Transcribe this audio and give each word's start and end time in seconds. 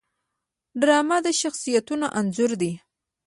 ډرامه 0.81 1.17
د 1.25 1.27
شخصیتونو 1.41 2.07
انځور 2.19 2.51
دی 2.61 2.71